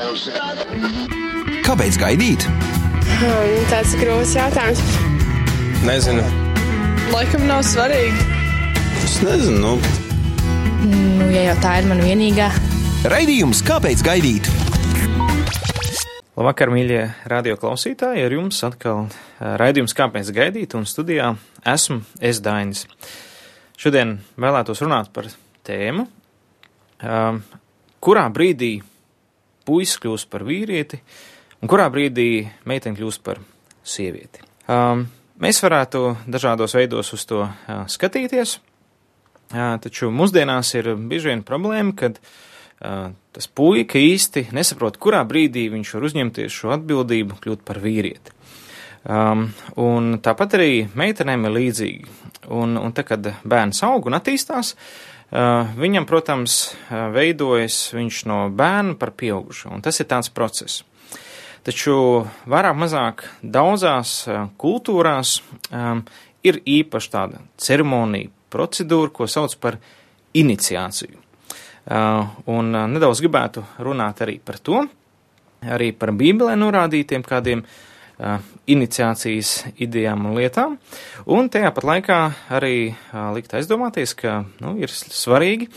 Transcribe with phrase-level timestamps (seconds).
[0.00, 2.46] Kāpēc gaidīt?
[3.20, 4.80] Hmm, tāds grūts jautājums.
[5.84, 6.24] Nezinu.
[7.12, 8.24] Laikam nav svarīgi.
[9.04, 9.60] Es nezinu.
[9.60, 9.74] Nu.
[10.88, 12.48] Nu, ja jau tā ir mana vienīgā.
[13.12, 14.48] Raidījums Kāpēc gaidīt?
[16.32, 18.24] Labvakar, mīļie radio klausītāji!
[18.24, 20.78] Ar jums atkal raidījums Kāpēc gaidīt?
[20.80, 21.34] Un studijā
[21.68, 22.86] esmu es Dainis.
[23.76, 25.28] Šodien vēlētos runāt par
[25.68, 26.08] tēmu,
[28.00, 28.78] kurā brīdī
[29.70, 30.98] puisis kļūst par vīrieti
[31.60, 33.40] un kurā brīdī meitene kļūst par
[33.86, 34.42] sievieti.
[34.70, 35.06] Um,
[35.42, 41.94] mēs varētu dažādos veidos uz to uh, skatīties, uh, taču mūsdienās ir bieži vien problēma,
[41.98, 47.82] kad uh, tas puika īsti nesaprot, kurā brīdī viņš var uzņemties šo atbildību kļūt par
[47.82, 48.36] vīrieti.
[49.00, 49.46] Um,
[49.80, 52.18] un tāpat arī meitenēm ir līdzīgi.
[52.52, 58.38] Un, un tad, kad bērns aug un attīstās, uh, viņam, protams, uh, veidojas viņš no
[58.50, 60.82] bērna par pieaugušo, un tas ir tāds process.
[61.66, 61.94] Taču
[62.50, 65.38] vairāk mazāk daudzās uh, kultūrās
[65.70, 66.02] um,
[66.42, 69.78] ir īpaši tāda ceremonija, procedūra, ko sauc par
[70.34, 71.20] iniciāciju.
[71.90, 74.82] Uh, un nedaudz gribētu runāt arī par to,
[75.62, 77.86] arī par Bībelē norādītiem kādiem Uh,
[78.70, 80.76] iniciācijas idejām un lietām,
[81.24, 82.18] un tajā pat laikā
[82.52, 82.92] arī
[83.36, 85.70] likt aizdomāties, ka nu, ir svarīgi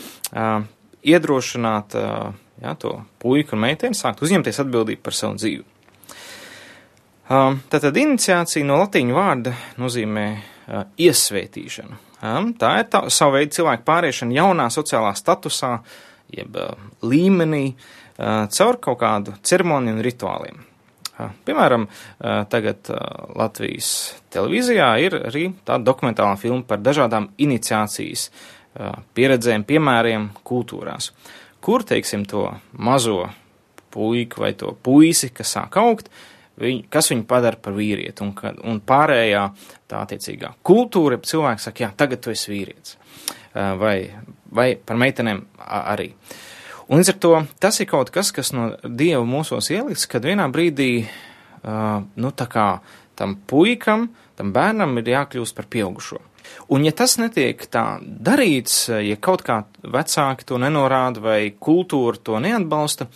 [1.04, 5.64] iedrošināt jā, to puiku un meiteni sākt uzņemties atbildību par savu dzīvi.
[7.72, 10.26] Tātad iniciācija no latīņu vārda nozīmē
[11.00, 12.00] iesvētīšanu.
[12.60, 15.78] Tā ir tā, savu veidu cilvēku pāriešana jaunā sociālā statusā,
[16.32, 16.56] jeb
[17.04, 17.64] līmenī,
[18.16, 20.62] caur kaut kādu ceremoniju un rituāliem.
[21.14, 21.86] Piemēram,
[22.50, 22.88] tagad
[23.38, 23.88] Latvijas
[24.34, 28.28] televīzijā ir arī tāda dokumentālā filma par dažādām iniciācijas
[29.14, 31.12] pieredzēm, piemēriem kultūrās,
[31.62, 33.28] kur, teiksim, to mazo
[33.94, 36.10] puiku vai to puisi, kas sāk augt,
[36.58, 38.34] viņ, kas viņu padara par vīrieti, un,
[38.66, 39.44] un pārējā
[39.90, 42.98] tā attiecīgā kultūra, cilvēks saka, jā, tagad tu esi vīrietis,
[43.54, 43.96] vai,
[44.50, 46.10] vai par meitenēm arī.
[46.10, 46.42] Uh,
[46.88, 50.50] Un līdz ar to tas ir kaut kas, kas no Dieva mūsos ieliks, kad vienā
[50.52, 52.68] brīdī, uh, nu tā kā
[53.16, 56.20] tam puikam, tam bērnam ir jākļūst par pieaugušo.
[56.76, 62.40] Un ja tas netiek tā darīts, ja kaut kā vecāki to nenorāda vai kultūra to
[62.44, 63.08] neatbalsta,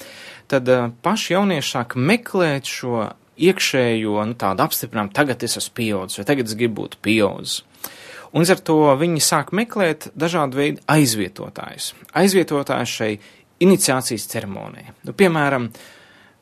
[0.49, 6.23] tad uh, paši jaunieši sāk meklēt šo iekšējo, nu tādu apstiprinājumu, tagad es esmu pieaudzis,
[6.23, 7.63] vai tagad es gribu būt pieaudzis.
[8.37, 11.95] Un ar to viņi sāk meklēt dažādu veidu aizvietotājus.
[12.19, 13.13] Aizvietotājus šai
[13.65, 14.95] iniciācijas ceremonija.
[15.07, 15.69] Nu, piemēram,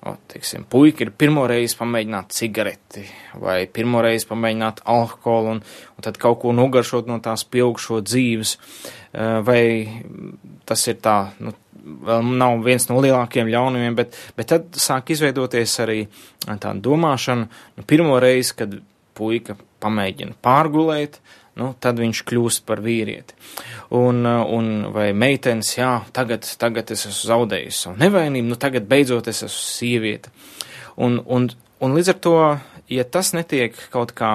[0.06, 3.04] o, teiksim, puika ir pirmo reizi pamēģināt cigareti
[3.42, 5.62] vai pirmo reizi pamēģināt alkoholu un,
[5.96, 8.56] un tad kaut ko nogaršot no tās pieaugšo dzīves,
[9.46, 9.62] vai
[10.68, 11.54] tas ir tā, nu,
[12.06, 16.02] vēl nav viens no lielākiem ļaunumiem, bet, bet tad sāk izveidoties arī
[16.46, 18.78] tā domāšana, nu, pirmo reizi, kad
[19.16, 21.20] puika pamēģina pārgulēt,
[21.60, 23.36] nu, tad viņš kļūst par vīrieti.
[23.96, 29.30] Un, un vai meitenes, jā, tagad, tagad es esmu zaudējis savu nevainību, nu tagad beidzot
[29.32, 30.32] es esmu sieviete.
[31.02, 31.48] Un, un,
[31.80, 32.36] un līdz ar to,
[32.92, 34.32] ja tas netiek kaut kā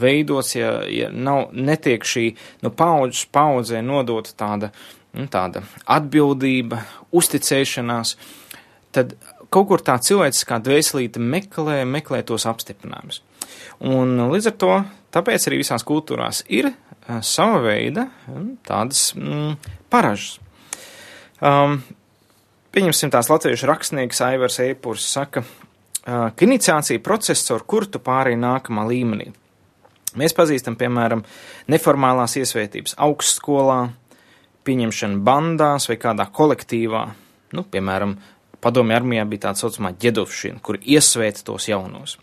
[0.00, 2.30] veidots, ja, ja nav, netiek šī
[2.64, 4.72] nu, paudzes paudzē nodota tāda,
[5.16, 5.64] nu, tāda
[5.98, 6.82] atbildība,
[7.16, 8.16] uzticēšanās,
[8.96, 9.16] tad
[9.56, 13.22] kaut kur tā cilvēciskā dvēselīte meklē, meklē tos apstiprinājumus.
[13.86, 14.76] Un līdz ar to
[15.16, 19.54] Tāpēc arī visās kultūrās ir uh, sava veida um, tādas mm,
[19.92, 20.36] paražas.
[21.40, 21.78] Um,
[22.76, 28.42] pieņemsim tās latviešu rakstnieks Aivars Eipurs saka, uh, ka iniciācija process, caur kuru tu pārēji
[28.42, 29.30] nākamā līmenī.
[30.20, 31.24] Mēs pazīstam, piemēram,
[31.72, 33.80] neformālās iesvētības augstskolā,
[34.68, 37.02] pieņemšanu bandās vai kādā kolektīvā.
[37.56, 38.16] Nu, piemēram,
[38.64, 42.16] padomju armijā bija tāda saucamā ģedovšana, kur iesvēta tos jaunos.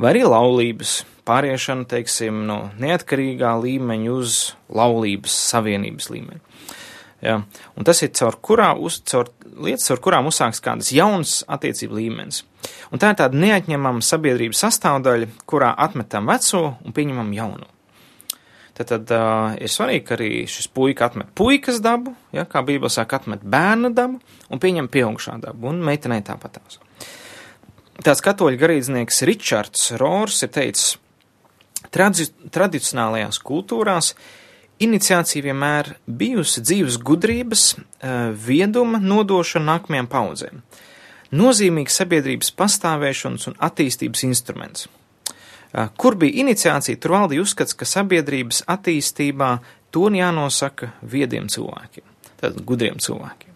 [0.00, 4.38] Vai arī laulības, pāriešana, teiksim, no neatkarīgā līmeņa uz
[4.72, 6.42] laulības savienības līmeni.
[7.22, 7.36] Ja,
[7.78, 9.28] un tas ir caur, kurā, uz, caur
[9.62, 12.42] lietas, caur kurām uzsāks kādas jaunas attiecību līmenis.
[12.90, 17.68] Un tā ir tāda neatņemama sabiedrības sastāvdaļa, kurā atmetam veco un pieņemam jaunu.
[18.82, 22.90] Tad, tad uh, ir svarīgi, ka arī šis puika atmet puikas dabu, ja, kā Bībelē
[22.90, 24.18] saka, atmet bērna dabu
[24.50, 26.80] un pieņem pieaugušā dabu, un meitenei tāpatās.
[28.02, 30.96] Tāds katoļu garīdznieks Ričards Rors ir teicis,
[31.92, 34.12] Tradi tradicionālajās kultūrās
[34.82, 40.62] iniciācija vienmēr bijusi dzīves gudrības, eh, vieduma nodošana nākamajām paudzēm.
[41.32, 44.88] Nozīmīgs sabiedrības pastāvēšanas un attīstības instruments.
[45.72, 49.54] Kur bija iniciācija, tur valdīja uzskats, ka sabiedrības attīstībā
[49.92, 52.04] to jānosaka viediem cilvēkiem,
[52.40, 53.52] tad gudriem cilvēkiem.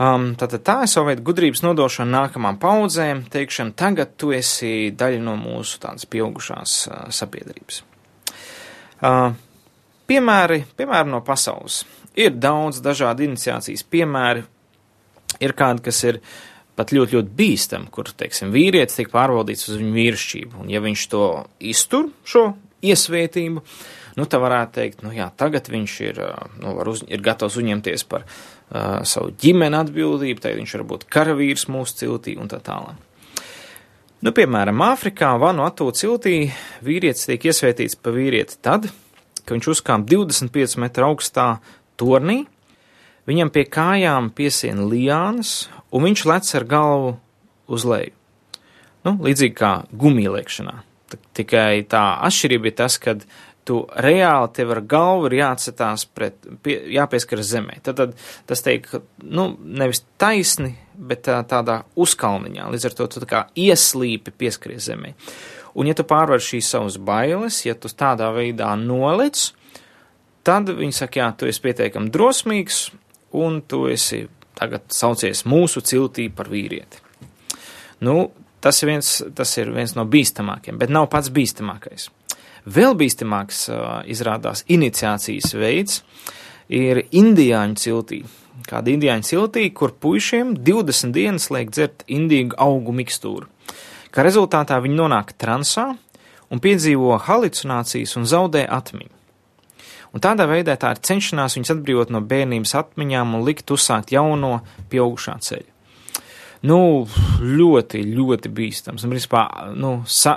[0.00, 5.20] Um, tātad tā ir sava veida gudrības nodošana nākamām paudzēm, teikšana, tagad tu esi daļa
[5.20, 7.82] no mūsu tādas pieaugušās uh, sabiedrības.
[9.04, 9.34] Uh,
[10.08, 11.82] piemēri, piemēri no pasaules.
[12.16, 14.46] Ir daudz dažādu iniciācijas piemēri,
[15.44, 16.22] ir kādi, kas ir
[16.78, 21.06] pat ļoti, ļoti bīstami, kur, teiksim, vīrietis tiek pārvaldīts uz viņu vīrišķību, un ja viņš
[21.12, 21.26] to
[21.72, 22.52] iztur, šo
[22.82, 23.62] iesvētību,
[24.18, 26.20] nu, tā varētu teikt, nu jā, tagad viņš ir,
[26.62, 31.68] nu, uz, ir gatavs uzņemties par uh, savu ģimeni atbildību, tad viņš var būt karavīrs
[31.72, 32.98] mūsu ciltī un tā tālāk.
[34.22, 36.52] Nu, piemēram, Āfrikā Vanuatu ciltī
[36.86, 38.86] vīrietis tiek iesvētīts pa vīrieti tad,
[39.42, 41.46] ka viņš uzkāp 25 metru augstā
[41.98, 42.44] tornī,
[43.28, 47.14] viņam pie kājām piesien liānas, un viņš lec ar galvu
[47.72, 48.16] uz leju.
[49.02, 50.76] Nu, līdzīgi kā gumijliekšanā.
[51.36, 53.16] Tikai tā atšķirība ir tas, ka
[53.66, 57.78] tu reāli tev ar galvu ir jāatsetās pret, pie, jāpieskaras zemē.
[57.86, 58.14] Tad, tad
[58.48, 58.88] tas teik,
[59.22, 62.68] nu, nevis taisni, bet tā, tādā uzkalniņā.
[62.72, 65.14] Līdz ar to tu tā kā ieslīpi pieskaries zemē.
[65.78, 69.50] Un ja tu pārvar šīs savas bailes, ja tu tādā veidā noliec,
[70.44, 72.84] tad viņi saka, jā, tu esi pietiekami drosmīgs,
[73.38, 74.24] un tu esi
[74.58, 77.00] tagad saucies mūsu ciltī par vīrieti.
[78.02, 78.30] Nu,
[78.62, 82.08] tas ir viens, tas ir viens no bīstamākiem, bet nav pats bīstamākais.
[82.62, 86.02] Vēl bīstamāks uh, izrādās iniciācijas veids
[86.70, 88.20] ir indiāņu ciltī.
[88.68, 93.48] Kāda indiāņu ciltī, kur puišiem 20 dienas liek dzert indīgu augu mikstūru.
[94.12, 95.88] Kā rezultātā viņi nonāk transā
[96.52, 99.21] un piedzīvo halucinācijas un zaudē atmiņu.
[100.12, 104.58] Un tādā veidā tā ir cenšanās viņus atbrīvot no bērnības atmiņām un likt uzsākt jauno
[104.92, 105.72] pieaugušā ceļu.
[106.62, 106.78] Nu,
[107.42, 109.02] ļoti, ļoti bīstams.
[109.02, 109.40] Un, principā,
[109.74, 110.36] nu, sa,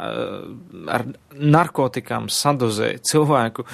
[0.89, 1.03] ar
[1.37, 3.65] narkotikām sadozē cilvēku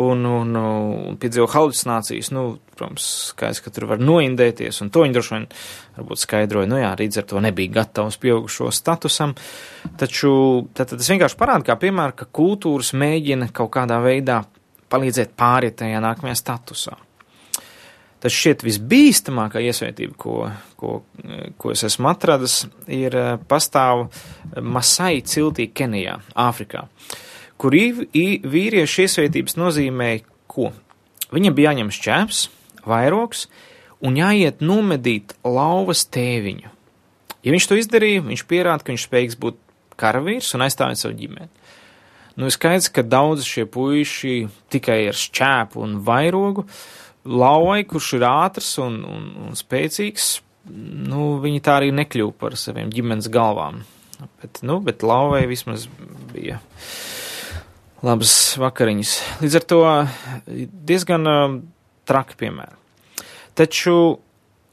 [0.00, 2.30] un, un, un piedzīvo halucinācijas.
[2.32, 2.46] Nu,
[2.78, 5.46] protams, skaidrs, ka tur var noindēties, un to viņi droši vien
[5.98, 6.70] varbūt skaidroja.
[6.70, 9.36] Nu jā, līdz ar to nebija gatavs pieaugušo statusam.
[10.00, 10.30] Taču
[10.72, 14.46] tad, tad tas vienkārši parāda, kā piemēram, ka kultūras mēģina kaut kādā veidā
[14.92, 16.96] palīdzēt pāriet tajā nākamajā statusā.
[18.18, 20.38] Tas šķiet visbīstamākā iesvētība, ko,
[20.80, 20.94] ko,
[21.60, 23.14] ko es esmu atradis, ir
[23.50, 24.08] pastāv
[24.58, 26.88] Masai ciltī Kenijā, Āfrikā,
[27.60, 30.72] kur vīriešu iesvētības nozīmēja ko?
[31.30, 32.42] Viņam bija jāņem šķēps,
[32.88, 33.46] vairoks
[34.02, 36.74] un jāiet nomedīt lauvas tēviņu.
[37.46, 39.60] Ja viņš to izdarīja, viņš pierāda, ka viņš spējīgs būt
[39.98, 41.50] karavīrs un aizstāvēt savu ģimeni.
[42.38, 44.34] Nu, skaidrs, ka daudz šie puiši
[44.70, 46.68] tikai ar šķēpu un vairogu,
[47.26, 50.28] lauvai, kurš ir ātrs un, un, un spēcīgs,
[51.10, 53.82] nu, viņi tā arī nekļuva par saviem ģimenes galvām.
[54.38, 55.88] Bet, nu, bet lauvai vismaz
[56.30, 56.60] bija
[58.06, 58.32] labas
[58.62, 59.16] vakariņas.
[59.42, 59.82] Līdz ar to
[60.86, 61.58] diezgan uh,
[62.06, 62.78] traki piemēri.
[63.58, 63.98] Taču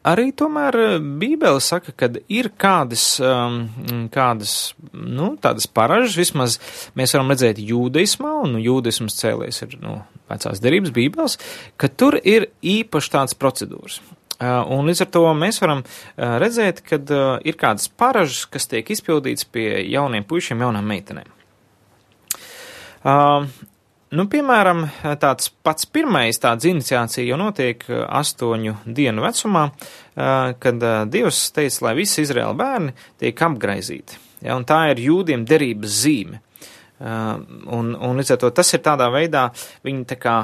[0.05, 3.63] arī tomēr eh, Bībele saka, ka ir kādas, um,
[4.13, 4.55] kādas
[4.93, 6.59] nu, tādas paražas, vismaz
[6.97, 9.97] mēs varam redzēt jūdaismā, un jūdaismas cēlies ir nu,
[10.31, 11.39] vecās derības Bībeles,
[11.81, 14.01] ka tur ir īpaši tādas procedūras.
[14.35, 16.99] Uh, un līdz ar to mēs varam uh, redzēt, ka
[17.47, 21.31] ir kādas paražas, kas tiek izpildītas pie jauniem puišiem, jaunām meitenēm.
[24.13, 24.83] Nu, piemēram,
[25.17, 31.39] tāds pats pirmais tāds iniciācija jau notiek uh, astoņu dienu vecumā, uh, kad uh, Dievs
[31.55, 34.19] teica, lai visi Izraēla bērni tiek apgraizīti.
[34.45, 36.41] Ja, un tā ir jūdiem derības zīme.
[36.95, 39.49] Un, un līdz ar to tas ir tādā veidā,
[39.83, 40.35] viņi tā kā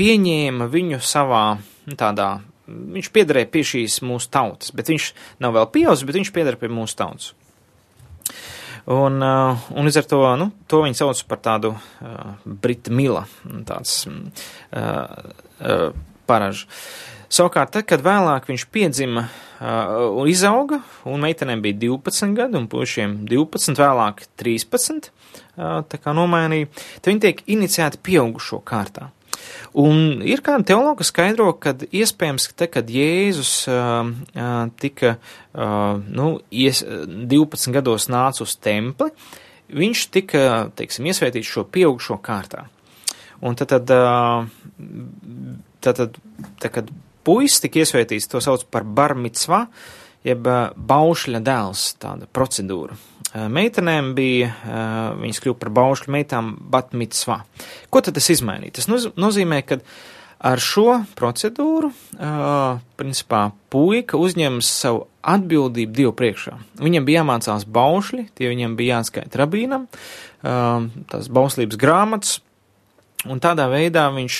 [0.00, 2.28] pieņēma viņu savā nu, tādā,
[2.68, 5.10] viņš piederēja pie šīs mūsu tautas, bet viņš
[5.44, 7.34] nav vēl pieaudzis, bet viņš pieder pie mūsu tautas.
[8.88, 13.26] Un, uh, un līdz ar to, nu, to viņi sauc par tādu uh, Brita Mila,
[13.68, 14.14] tāds uh,
[14.80, 15.90] uh,
[16.28, 16.70] paražu.
[17.28, 22.70] Savukārt, tad, kad vēlāk viņš piedzima uh, un izauga, un meitenēm bija 12 gadi, un
[22.72, 26.70] pušiem 12, vēlāk 13, uh, tā kā nomainīja,
[27.02, 29.10] tad viņi tiek iniciēti pieaugušo kārtā.
[29.78, 36.00] Un ir kāda teologa skaidro, ka iespējams, ka te, kad Jēzus uh, uh, tika uh,
[36.02, 39.12] nu, ies, 12 gados nāca uz templi,
[39.68, 40.42] viņš tika,
[40.78, 42.64] teiksim, iesvētīts šo pieaugušo kārtā.
[43.44, 44.48] Un tad, tad, uh,
[45.84, 46.18] tad, tad,
[46.58, 46.90] tad kad
[47.28, 49.66] puisis tika iesvētīts, to sauc par barmicvā,
[50.26, 52.96] jeb baušļa dēls, tāda procedūra.
[53.28, 54.52] Meitenēm bija,
[55.20, 57.42] viņas kļuva par baušļu meitām batmitsvā.
[57.92, 58.78] Ko tad tas izmainīja?
[58.78, 58.88] Tas
[59.20, 59.78] nozīmē, ka
[60.38, 61.92] ar šo procedūru,
[62.98, 66.56] principā, puika uzņemas savu atbildību Dievu priekšā.
[66.80, 69.88] Viņam bija jāmācās baušļi, tie viņam bija jāatskaita rabīnam,
[70.40, 72.38] tās bauslības grāmatas,
[73.26, 74.34] Un tādā veidā viņš,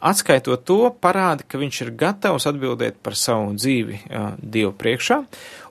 [0.00, 3.98] atskaitot to, parāda, ka viņš ir gatavs atbildēt par savu dzīvi
[4.40, 5.18] Dievu priekšā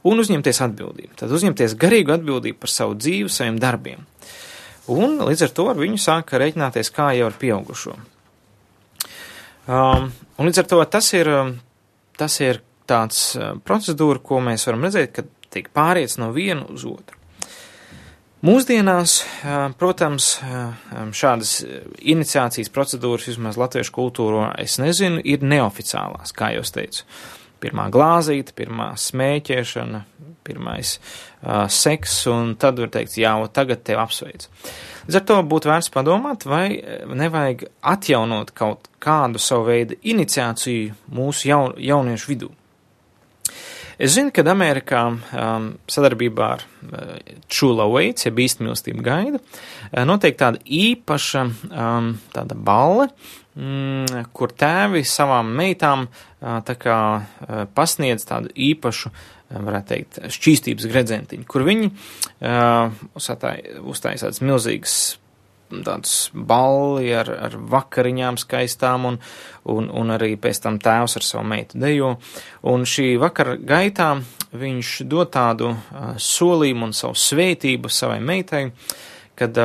[0.06, 1.16] un uzņemties atbildību.
[1.18, 4.06] Tad uzņemties garīgu atbildību par savu dzīvi, saviem darbiem.
[4.94, 7.98] Un līdz ar to ar viņu sāka reiķināties kā jau ar pieaugušo.
[9.68, 11.34] Um, un līdz ar to tas ir,
[12.22, 13.34] tas ir tāds
[13.68, 17.17] procedūra, ko mēs varam redzēt, kad tiek pāriets no viena uz otru.
[18.46, 19.24] Mūsdienās,
[19.82, 20.28] protams,
[21.18, 21.54] šādas
[21.98, 27.08] iniciācijas procedūras, vismaz latviešu kultūrā, es nezinu, ir neoficiālās, kā jau teicu.
[27.58, 30.04] Pirmā glāzīta, pirmā smēķēšana,
[30.46, 34.46] pirmais uh, seks, un tad var teikt, jā, tagad tev apsveic.
[35.08, 36.78] Līdz ar to būtu vērts padomāt, vai
[37.10, 42.54] nevajag atjaunot kaut kādu savu veidu iniciāciju mūsu jaun, jauniešu vidū.
[43.98, 47.16] Es zinu, ka Amerikā um, sadarbībā ar uh,
[47.50, 53.08] Čula Waits, ja bīstamīlstība gaida, uh, notiek tāda īpaša um, tāda balle,
[53.58, 60.22] mm, kur tēvi savām meitām uh, tā kā uh, pasniedz tādu īpašu, uh, varētu teikt,
[60.38, 65.00] šķīstības gredzentiņu, kur viņi uh, uzstājas tādas milzīgas
[65.70, 69.20] tāds balli ar, ar vakariņām skaistām, un,
[69.74, 72.16] un, un arī pēc tam tēvs ar savu meitu dejo.
[72.72, 74.14] Un šī vakara gaitā
[74.58, 75.74] viņš dod tādu
[76.24, 78.68] solījumu un savu svētību savai meitai,
[79.38, 79.58] kad,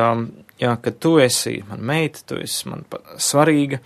[0.59, 2.83] jā, kad tu esi man meita, tu esi man
[3.17, 3.79] svarīga,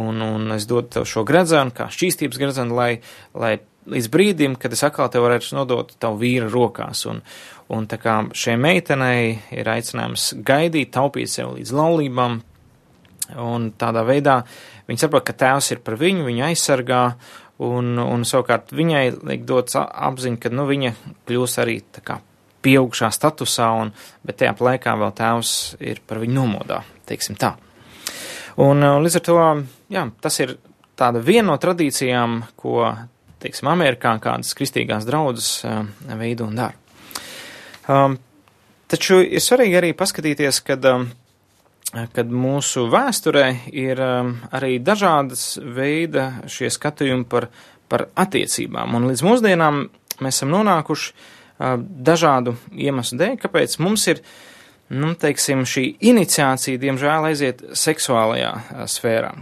[0.00, 2.90] un, un es dodu tev šo gredzenu, kā šķīstības gredzenu, lai,
[3.38, 3.56] lai
[3.90, 7.04] līdz brīdim, kad es atkal te varētu nodot tavu vīra rokās.
[7.10, 7.20] Un,
[7.72, 12.36] un tā kā šai meitenei ir aicinājums gaidīt, taupīt sev līdz laulībām,
[13.40, 14.42] un tādā veidā
[14.88, 17.02] viņa saprot, ka tēvs ir par viņu, viņu aizsargā,
[17.64, 20.94] un, un savukārt viņai liek dots apziņa, ka, nu, viņa
[21.28, 22.18] kļūs arī tā kā
[22.64, 23.92] pieaugšā statusā, un,
[24.24, 25.54] bet tajā laikā vēl tēvs
[25.84, 27.54] ir par viņu nomodā, teiksim tā.
[28.64, 29.40] Un līdz ar to,
[29.92, 30.56] jā, tas ir
[30.98, 32.86] tāda viena no tradīcijām, ko
[33.42, 35.82] teiksim, Amerikā kādas kristīgās draudzes uh,
[36.16, 36.83] veidu un dara.
[37.90, 38.16] Um,
[38.88, 41.06] taču ir svarīgi arī paskatīties, kad, um,
[42.16, 47.50] kad mūsu vēsturē ir um, arī dažādas veida šie skatījumi par,
[47.92, 49.84] par attiecībām, un līdz mūsdienām
[50.24, 54.24] mēs esam nonākuši uh, dažādu iemeslu dēļ, kāpēc mums ir,
[54.94, 59.34] nu, teiksim, šī iniciācija, diemžēl, aiziet seksuālajā uh, sfērā.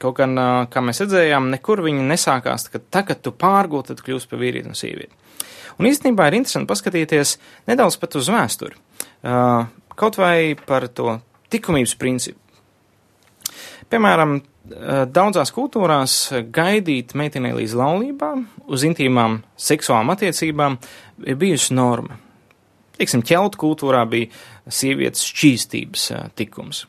[0.00, 0.34] Kaut gan,
[0.72, 4.74] kā mēs redzējām, nekur viņi nesākās, ka tagad tu pārgūti, tad kļūst par vīrieti un
[4.74, 5.14] sievieti.
[5.78, 7.36] Un īstenībā ir interesanti paskatīties
[7.70, 8.78] nedaudz pat uz vēsturi.
[9.94, 11.18] Kaut vai par to
[11.54, 12.40] likumības principu.
[13.90, 14.38] Piemēram,
[15.14, 16.16] daudzās kultūrās
[16.54, 20.78] gaidīt meitenei līdz laulībām, uz intīmām seksuālām attiecībām
[21.28, 22.18] ir bijusi norma.
[22.94, 24.30] Teiksim, ķeltu kultūrā bija
[24.70, 26.84] sievietes šķīstības tikums.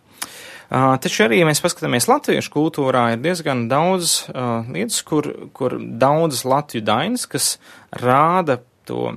[0.70, 6.42] Taču arī, ja mēs paskatāmies latviešu kultūrā, ir diezgan daudz uh, lietas, kur, kur daudzas
[6.48, 7.52] latviešu dainas, kas
[7.94, 9.16] rāda to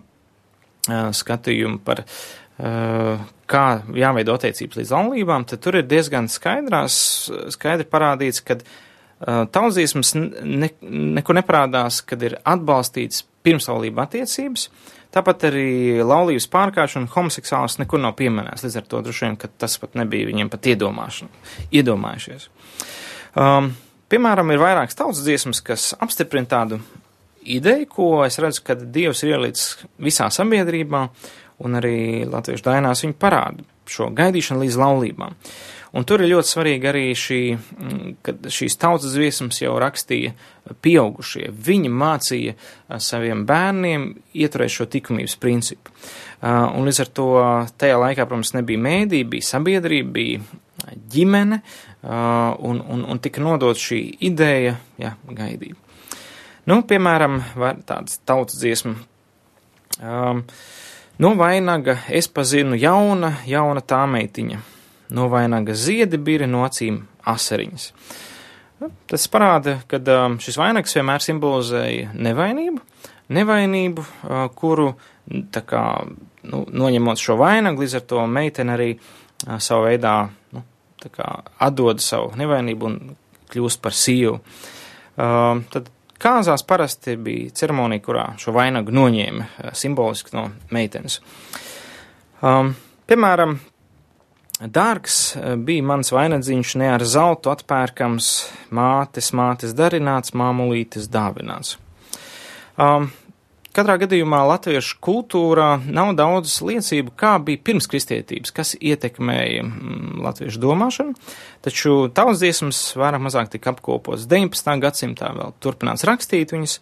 [0.89, 2.05] skatījumu par
[3.49, 6.97] kā jāveido attiecības līdz laulībām, tad tur ir diezgan skaidrās,
[7.55, 8.57] skaidri parādīts, ka
[9.55, 14.67] tautsdziesmas ne, nekur neparādās, kad ir atbalstīts pirmslaulība attiecības,
[15.09, 15.69] Tāpat arī
[16.05, 20.29] laulības pārkāpšana homoseksuāls nekur nav pieminēts, līdz ar to droši vien, ka tas pat nebija
[20.29, 22.49] viņiem pat iedomājušies.
[23.39, 23.71] Um,
[24.13, 26.83] piemēram, ir vairākas tautas dziesmas, kas apstiprina tādu
[27.57, 31.09] ideju, ko es redzu, ka Dievs ir ielicis visā sabiedrībā,
[31.65, 35.35] un arī latviešu dainās viņi parāda šo gaidīšanu līdz laulībām.
[35.97, 40.35] Un tur ir ļoti svarīgi arī šī, mm, kad šīs tautas dziesmas jau rakstīja
[40.85, 41.49] pieaugušie.
[41.49, 42.55] Viņi mācīja
[43.01, 45.95] saviem bērniem ieturēt šo likumības principu.
[46.43, 47.29] Un līdz ar to
[47.81, 51.63] tajā laikā, protams, nebija mēdī, bija sabiedrība, bija ģimene,
[52.05, 55.88] un, un, un tika nodot šī ideja, jā, gaidība.
[56.69, 57.39] Nu, piemēram,
[57.89, 58.99] tādas tautas dziesma.
[59.99, 60.43] Um,
[61.19, 64.61] no vainaga es pazinu jauna, jauna tā meitiņa
[65.11, 67.87] no vainaga ziedi biri no acīm asariņas.
[68.79, 72.83] Nu, tas parāda, ka um, šis vainags vienmēr simbolizēja nevainību,
[73.35, 74.93] nevainību, uh, kuru,
[75.73, 75.85] kā,
[76.53, 80.15] nu, noņemot šo vainagu, līdz ar to meitene arī uh, savu veidā,
[80.55, 80.65] nu,
[81.09, 81.31] kā,
[81.65, 83.01] atdod savu nevainību un
[83.51, 84.39] kļūst par sīvu.
[85.19, 85.91] Uh, tad
[86.23, 91.21] kāzās parasti bija ceremonija, kurā šo vainagu noņēma uh, simboliski no meitenes.
[92.43, 92.75] Um,
[93.09, 93.59] piemēram,
[94.59, 98.31] Dārgs eh, bija mans vainagdziņš ne ar zeltu atpērkams,
[98.75, 101.77] mātes, mātes darināts, māmulītes dāvināts.
[102.75, 103.13] Um,
[103.77, 110.63] katrā gadījumā latviešu kultūrā nav daudz liecību, kā bija pirms kristietības, kas ietekmēja mm, latviešu
[110.63, 111.15] domāšanu,
[111.65, 114.75] taču tautas dziesmas vairāk mazāk tika apkopotas 19.
[114.83, 116.79] gadsimtā, vēl turpināts rakstīt viņas,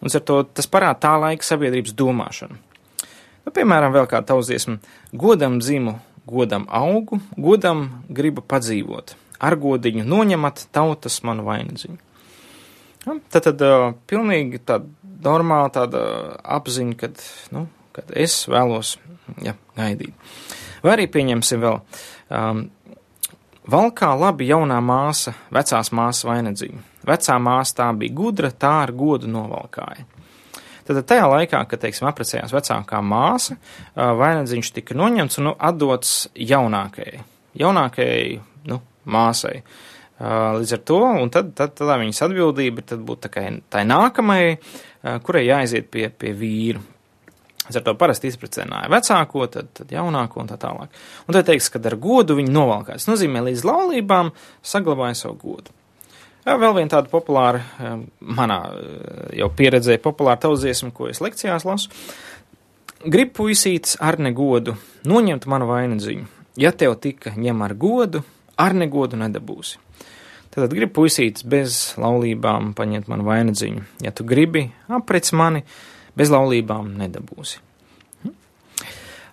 [0.00, 2.58] un ar to tas parāda tā laika sabiedrības domāšanu.
[3.46, 4.80] Nu, piemēram, vēl kā tautas dziesma-
[5.24, 11.98] godam dzimu, godam augu, godam gribu padzīvot, ar godiņu noņemat tautas manu vainziņu.
[13.06, 13.62] Nu, tad, tad
[14.10, 14.88] pilnīgi tāda
[15.24, 16.02] normāla tāda
[16.56, 17.20] apziņa, kad,
[17.54, 18.96] nu, kad es vēlos
[19.42, 20.14] ja, gaidīt.
[20.84, 21.80] Vai arī pieņemsim vēl,
[22.30, 22.66] um,
[23.70, 26.82] valkā labi jaunā māsa, vecās māsas vainedzību.
[27.06, 30.06] Vecā māsa tā bija gudra, tā ar godu novalkāja.
[30.86, 36.14] Tad tajā laikā, kad, teiksim, aprecējās vecākā māsa, uh, vainagdziņš tika noņemts un nu, atdots
[36.38, 37.24] jaunākajai,
[37.58, 38.80] jaunākajai, nu,
[39.10, 39.58] māsai.
[39.62, 44.54] Uh, Līdz ar to, un tad, tad, tad viņas atbildība tad būtu tā, tā nākamajai,
[45.26, 46.82] kurai jāaiziet pie, pie vīra.
[47.66, 50.92] Līdz ar to parasti izprecināja vecāko, tad, tad jaunāko un tā tālāk.
[51.26, 53.02] Un tad teiks, ka ar godu viņi novalkās.
[53.02, 54.30] Tas nozīmē, līdz laulībām
[54.62, 55.74] saglabāja savu godu.
[56.46, 57.64] Vēl viena tāda populāra,
[58.22, 58.60] manā
[59.34, 61.90] jau pieredzē, populāra tautsdziesma, ko es lekcijās lasu.
[63.02, 64.76] Grib puisītis ar negodu,
[65.10, 66.30] noņemt manu vainagdziņu.
[66.62, 68.22] Ja tev tika ņem ar godu,
[68.62, 69.82] ar negodu nedabūsi.
[70.56, 73.82] Tad gribi puisītis bez laulībām paņemt manu vainagdziņu.
[74.06, 75.60] Ja tu gribi aprec mani,
[76.16, 77.60] bez laulībām nedabūsi.
[78.22, 78.32] Hm?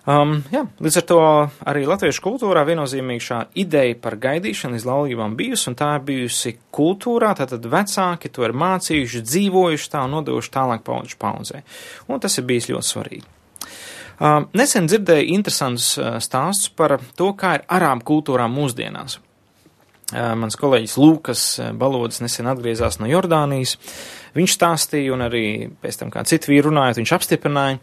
[0.04, 1.20] Um, jā, līdz ar to
[1.72, 6.58] arī latviešu kultūrā viennozīmīgi šā ideja par gaidīšanu līdz laulībām bijusi, un tā ir bijusi
[6.76, 11.64] kultūrā, tātad vecāki to ir mācījuši, dzīvojuši tā un nodevuši tālāk paudžu paudzē.
[12.04, 13.28] Un tas ir bijis ļoti svarīgi.
[14.14, 19.23] Uh, nesen dzirdēju interesantus uh, stāstus par to, kā ir arābu kultūrā mūsdienās.
[20.12, 21.44] Mans kolēģis Lūkas
[21.80, 23.78] Balodis nesen atgriezās no Jordānijas.
[24.36, 25.46] Viņš stāstīja, un arī
[25.80, 27.78] pēc tam kā citi vīri runājot, viņš apstiprināja,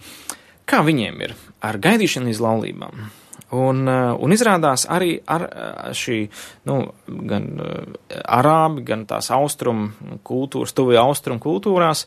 [0.70, 1.34] kā viņiem ir
[1.66, 3.02] ar gaidīšanu līdz laulībām.
[3.52, 5.44] Un, un izrādās arī ar
[5.98, 6.20] šī,
[6.70, 6.78] nu,
[7.28, 7.50] gan
[8.22, 12.06] arābi, gan tās austrumu kultūras, tuvie austrumu kultūrās,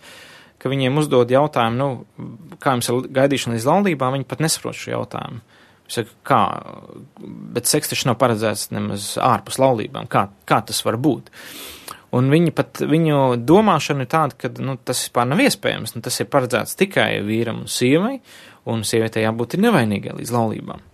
[0.56, 4.94] ka viņiem uzdod jautājumu, nu, kā jums ir gaidīšana līdz laulībām, viņi pat nesaprot šo
[4.94, 5.42] jautājumu.
[5.91, 6.41] Saka, kā,
[7.55, 10.09] bet seks taču nav paredzēts nemaz ārpus laulībām.
[10.11, 11.29] Kā, kā tas var būt?
[12.14, 15.97] Un viņi pat, viņu domāšana ir tāda, ka nu, tas vispār nav iespējams.
[15.97, 18.14] Nu, tas ir paredzēts tikai vīram un sievai,
[18.70, 20.85] un sievietei jābūt nevainīgai līdz laulībām.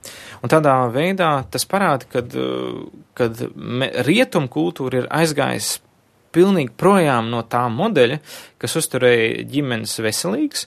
[0.40, 2.08] Un tādā veidā tas parāda,
[3.20, 3.44] kad
[4.08, 5.76] rietumu kultūra ir aizgājis
[6.34, 8.20] pilnīgi projām no tā modeļa,
[8.60, 10.66] kas uzturēja ģimenes veselīgs,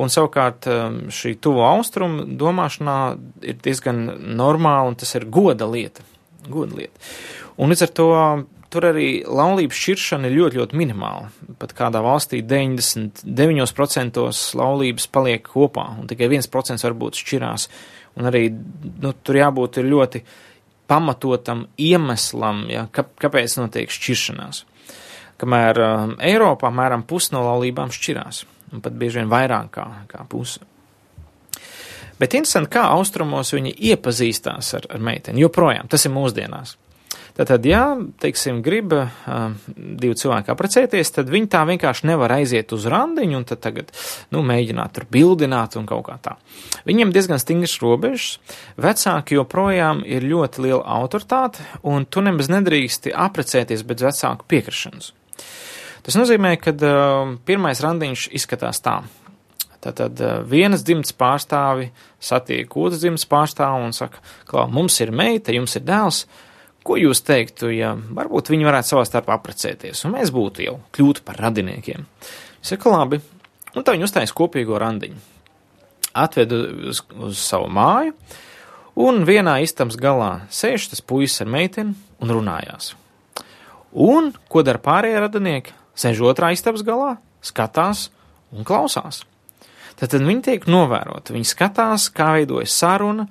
[0.00, 2.98] un savukārt um, šī tuvo austrumu domāšanā
[3.46, 4.06] ir diezgan
[4.38, 6.04] normāla, un tas ir goda lieta.
[6.48, 7.14] Goda lieta.
[7.60, 8.10] Un līdz ar to
[8.74, 11.28] tur arī laulības šķiršana ir ļoti, ļoti minimāla.
[11.62, 14.18] Pat kādā valstī 99%
[14.58, 17.68] laulības paliek kopā, un tikai 1% varbūt šķirās.
[18.18, 20.24] Un arī nu, tur jābūt ļoti
[20.90, 24.64] pamatotam iemeslam, ja, kāpēc notiek šķiršanās
[25.40, 30.24] kamēr um, Eiropā apmēram pusi no laulībām šķirās, un pat bieži vien vairāk kā, kā
[30.30, 30.62] puse.
[32.20, 36.76] Bet interesanti, kā austrumos viņi iepazīstās ar, ar meiteni, joprojām tas ir mūsdienās.
[37.34, 39.08] Tātad, ja, teiksim, grib uh,
[39.74, 43.90] divi cilvēki aprecēties, tad viņi tā vienkārši nevar aiziet uz randiņu un tad tagad,
[44.30, 46.36] nu, mēģināt tur bildināt un kaut kā tā.
[46.86, 48.38] Viņiem diezgan stingrs robežas,
[48.78, 55.10] vecāki joprojām ir ļoti liela autoritāte, un tu nemaz nedrīksti aprecēties bez vecāku piekrišanas.
[56.04, 58.98] Tas nozīmē, ka uh, pirmais randiņš izskatās tā.
[59.84, 61.90] Tātad uh, vienas dzimtas pārstāvi
[62.20, 66.24] satiek otras dzimtas pārstāvu un saka, ka mums ir meita, jums ir dēls.
[66.84, 71.22] Ko jūs teiktu, ja varbūt viņi varētu savā starpā apprecēties, un mēs būtu jau kļūtu
[71.24, 72.04] par radiniekiem?
[72.60, 73.22] Es saku, labi,
[73.72, 75.16] un tā viņi uztais kopīgo randiņu.
[76.20, 76.58] Atvedu
[76.92, 78.12] uz, uz savu māju,
[79.00, 82.92] un vienā istabas galā sēž tas puisis ar meiteni un runājās.
[84.04, 85.74] Un ko dara pārējie radinieki?
[85.98, 88.08] Sēž otrā istabas galā, skatās
[88.54, 89.22] un klausās.
[89.94, 93.28] Tad, tad viņi tiek novēroti, viņi skatās, kā veidojas saruna,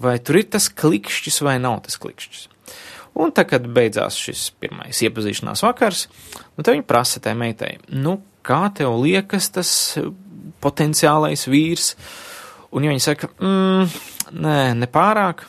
[0.00, 2.48] vai tur ir tas klikšķis vai nav tas klikšķis.
[3.22, 6.06] Un tad, kad beidzās šis pirmais iepazīšanās vakars,
[6.56, 9.72] nu, tad viņi prasa tai meitai, nu, kā tev liekas tas
[10.64, 11.92] potenciālais vīrs?
[12.72, 13.90] Un ja viņi saka, mm,
[14.40, 15.44] nē, nepārāk,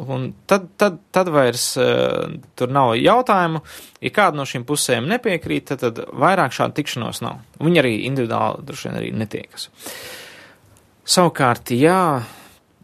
[0.00, 3.60] Un tad, tad, tad vairs uh, tur nav jautājumu.
[4.00, 7.42] Ja kāda no šīm pusēm nepiekrīt, tad, tad vairāk šādu tikšanos nav.
[7.60, 9.68] Viņi arī individuāli droši vien arī netiekas.
[11.10, 12.22] Savukārt, jā,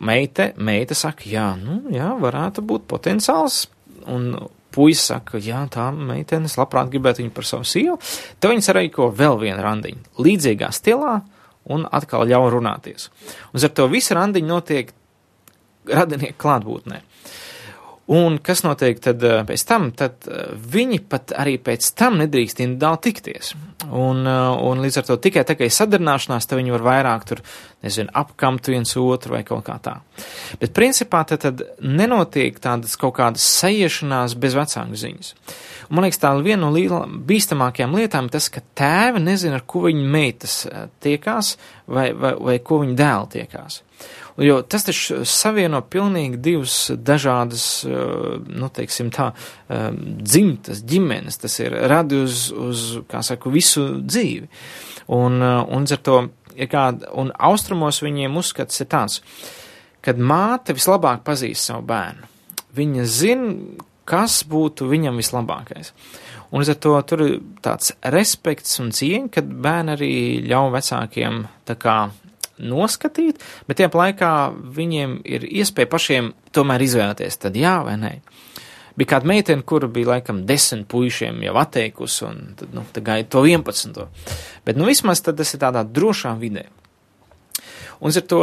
[0.05, 3.65] meite, meite saka, jā, nu, jā, varētu būt potenciāls,
[4.11, 4.35] un
[4.77, 7.97] puisis saka, jā, tā meitenes labprāt gribētu viņu par savu sievu,
[8.41, 11.21] tad viņas arī ko vēl vienu randiņu, līdzīgā stilā,
[11.73, 13.09] un atkal ļauj runāties.
[13.53, 14.93] Un ar to visu randiņu notiek
[15.89, 17.03] radinieku klātbūtnē.
[18.07, 19.89] Un kas notiek tad eh, pēc tam?
[19.99, 23.55] Tad eh, viņi pat arī pēc tam nedrīkst individuāli tikties.
[23.91, 27.27] Un, eh, un līdz ar to tikai tā kā ir sadarināšanās, tad viņi var vairāk
[27.27, 27.43] tur,
[27.83, 29.97] nezinu, apkamt viens otru vai kaut kā tā.
[30.63, 35.33] Bet principā tad, tad nenotiek tādas kaut kādas sajiešanās bez vecāku ziņas.
[35.89, 39.67] Un, man liekas, tā viena no liela, bīstamākajām lietām ir tas, ka tēvi nezina, ar
[39.67, 40.61] ko viņa meitas
[41.03, 41.57] tiekās
[41.91, 43.83] vai, vai, vai ko viņa dēli tiekās.
[44.37, 49.31] Jo tas taču savieno pilnīgi divas dažādas, eh, nu, teiksim tā,
[49.69, 51.41] eh, dzimtas, ģimenes.
[51.41, 54.49] Tas ir radi uz, uz kā saku, visu dzīvi.
[55.09, 59.21] Un, eh, un ar to, ja kāda, un austrumos viņiem uzskats ir tāds,
[60.03, 62.29] kad māte vislabāk pazīst savu bērnu.
[62.77, 63.55] Viņa zina,
[64.05, 65.93] kas būtu viņam vislabākais.
[66.53, 71.49] Un līdz ar to tur ir tāds respekts un cieņa, kad bērni arī ļauj vecākiem
[71.67, 72.11] tā kā
[72.63, 74.33] noskatīt, bet tiem laikā
[74.77, 78.13] viņiem ir iespēja pašiem tomēr izvēlēties, tad jā vai nē.
[78.97, 83.29] Bija kāda meitene, kura bija laikam desmit puišiem jau atteikusi, un tad, nu, tad gaida
[83.29, 84.07] to 11.
[84.65, 86.65] Bet, nu, vismaz tas ir tādā drošā vidē.
[88.01, 88.41] Un ar to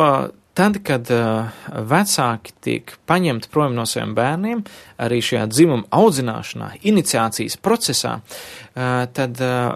[0.53, 1.47] Tad, kad uh,
[1.89, 4.59] vecāki tiek paņemti prom no saviem bērniem,
[5.01, 9.73] arī šajā dzimuma audzināšanā, iniciācijas procesā, uh, tad uh,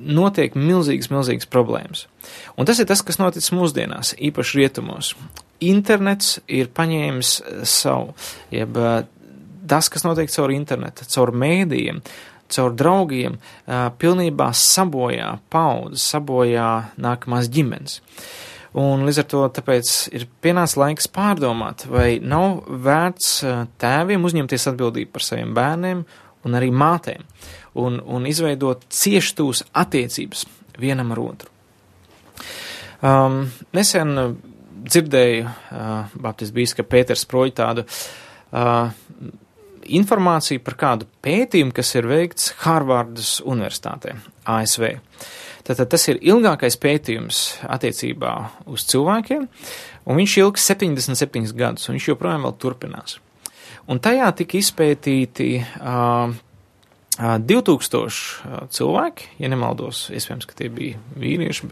[0.00, 2.06] notiek milzīgas, milzīgas problēmas.
[2.56, 5.12] Un tas ir tas, kas noticis mūsdienās, īpaši rietumos.
[5.68, 7.36] Internets ir paņēmis
[7.68, 8.14] savu,
[8.56, 8.80] jeb
[9.68, 12.00] tas, kas notiek caur internetu, caur mēdījiem,
[12.50, 13.36] caur draugiem,
[14.00, 18.00] pilnībā sabojā paudzes, sabojā nākamās ģimenes.
[18.78, 19.40] Un līdz ar to
[20.14, 26.04] ir pienācis laiks pārdomāt, vai nav vērts eh, tēviem uzņemties atbildību par saviem bērniem
[26.46, 27.24] un arī mātēm
[27.82, 30.46] un, un izveidot cieštūs attiecības
[30.78, 31.50] vienam ar otru.
[33.00, 33.42] Um,
[33.74, 34.14] nesen
[34.80, 38.92] dzirdēju uh, Baptistu bīskapu Pēters Proļu tādu uh,
[39.90, 44.14] informāciju par kādu pētījumu, kas ir veikts Hārvardas Universitātē,
[44.48, 44.92] ASV.
[44.94, 45.30] Uh,
[45.70, 48.34] Tātad tas ir ilgākais pētījums attiecībā
[48.66, 49.44] uz cilvēkiem,
[50.10, 53.20] un viņš ilgs 77 gadus, un viņš joprojām vēl turpinās.
[53.90, 56.34] Un tajā tika izpētīti uh,
[57.20, 61.70] 2000 cilvēki, ja nemaldos, iespējams, ka tie bija vīrieši,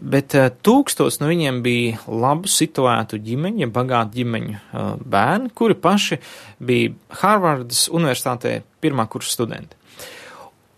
[0.00, 4.60] bet tūkstots no viņiem bija labu situētu ģimeņu, ja bagātu ģimeņu
[5.04, 6.18] bērni, kuri paši
[6.58, 9.77] bija Harvardas universitātē pirmā kursa studenti.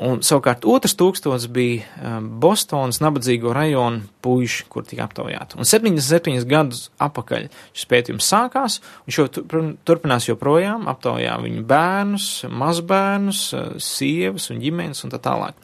[0.00, 5.58] Un savukārt otrs tūkstots bija um, Bostonas nabadzīgo rajonu puiši, kur tika aptaujāti.
[5.60, 13.42] Un 77 gadus apakaļ šis pētījums sākās, un šo turpinās joprojām, aptaujā viņu bērnus, mazbērnus,
[13.52, 15.60] uh, sievas un ģimenes un tā tālāk.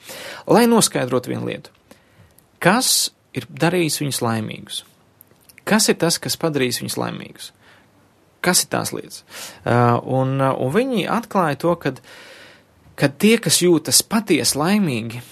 [0.53, 1.73] Lai noskaidrotu vienu lietu.
[2.61, 4.85] Kas ir darījis viņus laimīgus?
[5.67, 7.51] Kas ir tas, kas padarīs viņus laimīgus?
[8.45, 9.25] Kas ir tās lietas?
[9.65, 12.17] Uh, un, uh, un viņi atklāja to, ka uh,
[12.97, 15.23] kad tie, kas jūtas patiesi laimīgi,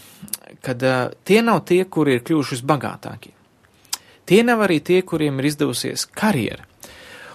[0.64, 3.35] kad uh, tie nav tie, kuri ir kļuvuši bagātākie.
[4.24, 6.64] Tie nav arī tie, kuriem ir izdevusies karjera,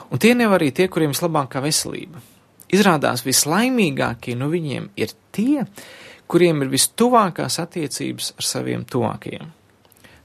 [0.10, 2.22] un tie nav arī tie, kuriem ir vislabākā veselība.
[2.74, 5.66] Izrādās vislaimīgākie no viņiem ir tie,
[6.30, 9.59] kuriem ir vistuvākās attiecības ar saviem tuvākajiem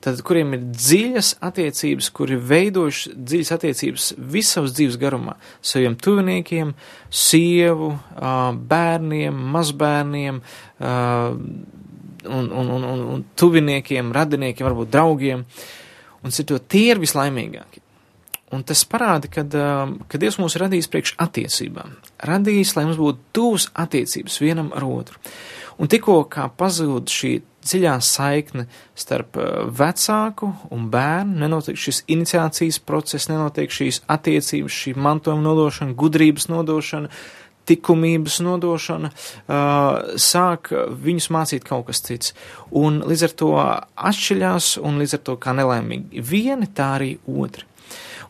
[0.05, 6.75] tad, kuriem ir dziļas attiecības, kuri veidojuši dziļas attiecības visavas dzīves garumā, saviem tuviniekiem,
[7.09, 7.93] sievu,
[8.75, 10.43] bērniem, mazbērniem,
[10.85, 15.47] un, un, un, un, un tuviniekiem, radiniekiem, varbūt draugiem,
[16.25, 17.85] un citu, tie ir vislaimīgākie.
[18.55, 19.43] Un tas parāda, ka
[20.21, 21.97] Dievs mūs radījis priekš attiecībām.
[22.29, 25.19] Radījis, lai mums būtu tuvas attiecības vienam ar otru.
[25.81, 27.33] Un tikko kā pazūd šī
[27.65, 28.67] dziļā saikne
[28.99, 35.97] starp uh, vecāku un bērnu, nenotiek šis iniciācijas process, nenotiek šīs attiecības, šī mantojuma nodošana,
[35.99, 37.11] gudrības nodošana,
[37.69, 40.73] likumības nodošana, uh, sāk
[41.05, 42.35] viņus mācīt kaut kas cits.
[42.71, 43.53] Un līdz ar to
[44.13, 47.65] atšķiļās un līdz ar to kā nelaimīgi vieni, tā arī otri.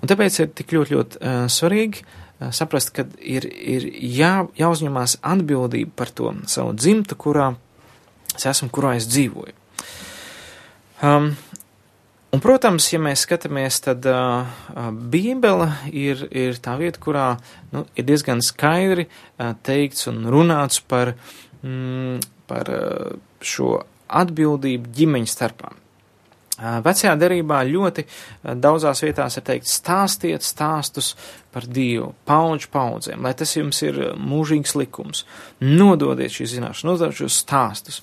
[0.03, 2.07] Un tāpēc ir tik ļoti, ļoti uh, svarīgi
[2.55, 7.53] saprast, ka ir, ir jā, jāuzņemās atbildība par to savu dzimtu, kurā
[8.37, 9.55] es esmu, kurā es dzīvoju.
[11.05, 11.31] Um,
[12.33, 14.49] un, protams, ja mēs skatāmies, tad uh,
[15.12, 17.29] Bībele ir, ir tā vieta, kurā
[17.75, 21.14] nu, ir diezgan skaidri uh, teikts un runāts par,
[21.62, 22.20] mm,
[22.51, 23.77] par uh, šo
[24.09, 25.75] atbildību ģimeņu starpā.
[26.54, 28.04] Vecajā derībā ļoti
[28.62, 31.14] daudzās vietās ir teikt, stāstiet stāstus
[31.54, 35.24] par Dievu, paudžu paudzēm, lai tas jums ir mūžīgs likums.
[35.58, 38.02] Nododiet šīs zināšanas, nododiet šos stāstus.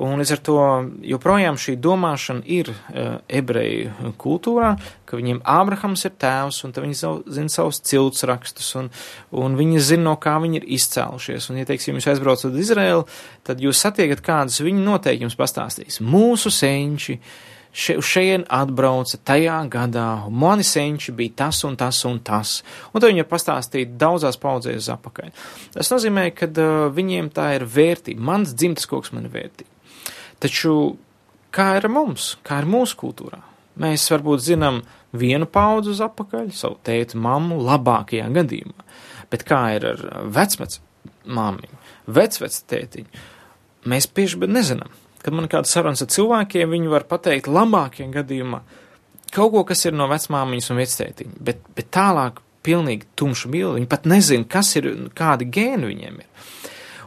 [0.00, 0.58] Un līdz ar to
[1.04, 4.72] joprojām šī domāšana ir uh, ebreju kultūrā,
[5.04, 6.96] ka viņiem Ābrahams ir tēvs, un viņi
[7.36, 8.88] zina savus cilts rakstus, un,
[9.36, 11.50] un viņi zina, no kā viņi ir izcēlušies.
[11.52, 13.04] Un, ja, teiksim, jūs aizbraucat uz Izraelu,
[13.46, 16.00] tad jūs satiekat kādus, viņi noteikti jums pastāstīs.
[16.00, 17.20] Mūsu senči
[17.72, 22.60] še, uz šejien atbrauca tajā gadā, un mani senči bija tas un tas un tas.
[22.92, 25.32] Un to viņi var pastāstīt daudzās paudzēs apakaļ.
[25.76, 28.22] Tas nozīmē, ka uh, viņiem tā ir vērtība.
[28.32, 30.12] Mans dzimtas koks man ir vērtība.
[30.42, 30.76] Taču
[31.54, 33.40] kā ir mums, kā ir mūsu kultūrā?
[33.82, 34.82] Mēs varbūt zinām
[35.16, 38.88] vienu paudzu uz apakaļ, savu tēti, mammu, labākajā gadījumā,
[39.32, 40.76] bet kā ir ar vecmec
[41.24, 41.78] māmiņu,
[42.12, 43.22] vecvec tētiņu,
[43.88, 44.92] mēs bieži nezinām.
[45.22, 48.62] Kad man kāda sarunas ar cilvēkiem, viņi var pateikt labākajā gadījumā
[49.32, 53.90] kaut ko, kas ir no vecmāmiņas un vectētiņa, bet, bet tālāk pilnīgi tumša bilde, viņi
[53.90, 56.50] pat nezina, kas ir, kādi gēni viņiem ir.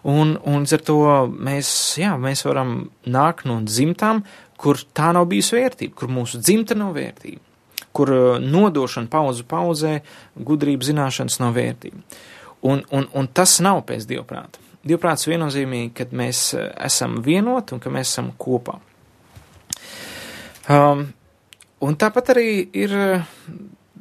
[0.06, 1.00] Un, un ar to
[1.30, 1.70] mēs,
[2.02, 2.76] jā, mēs varam
[3.10, 4.22] nākt no dzimtām,
[4.62, 7.42] kur tā nav bijusi vērtība, kur mūsu dzimta nav vērtība,
[7.96, 9.98] kur uh, nodošana pauzu pauzē,
[10.36, 12.04] gudrība zināšanas nav vērtība.
[12.66, 14.62] Un, un, un tas nav pēc dievprāta.
[14.86, 18.78] Dievprāts viennozīmīgi, kad mēs uh, esam vienoti un ka mēs esam kopā.
[20.72, 21.08] Um,
[21.86, 22.94] un tāpat arī ir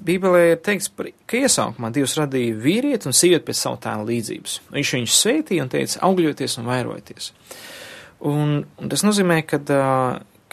[0.04, 0.90] Bībelē ir teikts,
[1.28, 4.58] ka iesākumā Dievs radīja vīrieti un sievieti pēc savu tēla līdzības.
[4.74, 7.30] Viņš viņus sveitīja un teica, augļoties un vairojieties.
[8.28, 9.60] Un, un tas nozīmē, ka,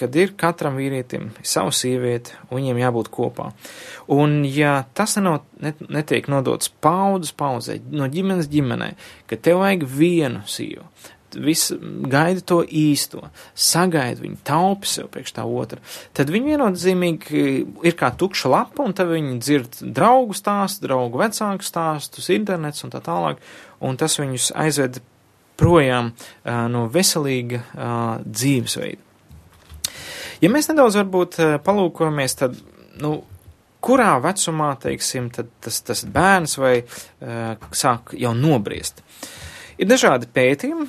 [0.02, 3.52] kad ir katram vīrietim savu sievieti, un viņiem jābūt kopā.
[4.12, 8.94] Un ja tas nenot, net, netiek nodots paudzes paudzē, no ģimenes ģimenē,
[9.30, 10.88] ka tev vajag vienu sievu,
[11.32, 11.72] viss
[12.12, 13.24] gaida to īsto,
[13.56, 15.80] sagaida viņu, taupi sev priekš tā otra,
[16.18, 17.46] tad viņi viennozīmīgi
[17.88, 22.92] ir kā tukša lapa, un tad viņi dzird draugu stāstu, draugu vecāku stāstus, internets un
[22.92, 23.40] tā tālāk,
[23.80, 25.00] un tas viņus aizved
[25.62, 29.11] projām uh, no veselīga uh, dzīvesveida.
[30.42, 32.58] Ja mēs nedaudz varbūt uh, palūkojamies, tad,
[33.02, 33.20] nu,
[33.82, 39.02] kurā vecumā, teiksim, tad tas, tas bērns vai uh, sāk jau nobriest.
[39.02, 39.40] Uh,
[39.82, 40.84] Ir dažādi pētījumi,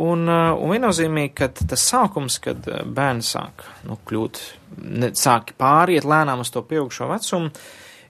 [0.00, 4.40] un, un viennozīmīgi, ka tas sākums, kad bērns sāk nu, kļūt,
[4.80, 7.50] ne, sāk pāriet lēnām uz to pieaugšo vecumu,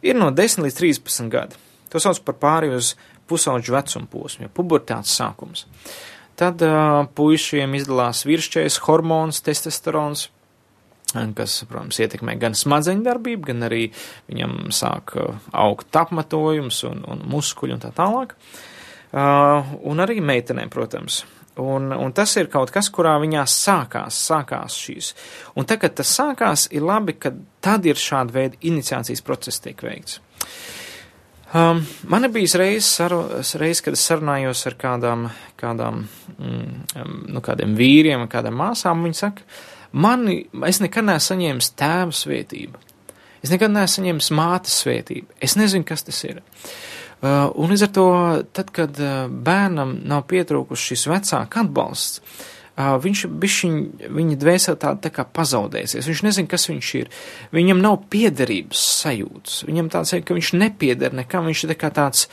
[0.07, 1.59] ir no 10 līdz 13 gadi.
[1.91, 2.93] To sauc par pāri uz
[3.27, 5.67] pusauģu vecumu posmu, ja pubertātes sākums.
[6.39, 10.29] Tad uh, puišiem izdalās virsčais hormons, testosterons,
[11.39, 13.89] kas, protams, ietekmē gan smadzeņu darbību, gan arī
[14.29, 15.17] viņam sāk
[15.53, 18.35] augt apmetojums un, un muskuļi un tā tālāk.
[18.35, 18.63] Uh,
[19.15, 21.21] Uh, un arī meitenēm, protams.
[21.63, 25.11] Un, un tas ir kaut kas, kurā viņās sākās, sākās šīs.
[25.55, 27.31] Un tagad tas sākās, ir labi, ka
[27.63, 30.19] tad ir šāda veida iniciācijas process tiek veikts.
[31.55, 35.29] Um, man ir bijis reizes, reiz, kad es sarunājos ar kādām,
[35.63, 36.03] kādām,
[36.35, 39.47] mm, nu, kādiem vīriem, kādām māsām, viņi saka,
[39.95, 42.83] mani, es nekad neesmu saņēmis tēva svētību.
[43.45, 45.39] Es nekad neesmu saņēmis mātes svētību.
[45.45, 46.43] Es nezinu, kas tas ir.
[47.25, 48.09] Uh, un līdz ar to,
[48.57, 53.79] tad, kad uh, bērnam nav pietrūkus šis vecāka atbalsts, uh, viņš bišķiņ,
[54.13, 57.09] viņa dvēseli tā, tā kā pazaudēsies, viņš nezin, kas viņš ir,
[57.57, 61.93] viņam nav piederības sajūtas, viņam tāds ir, ka viņš nepieder nekam, viņš ir tā kā
[61.97, 62.29] tāds,